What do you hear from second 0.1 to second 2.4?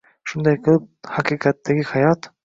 shunday qilib “haqiqatdagi hayot”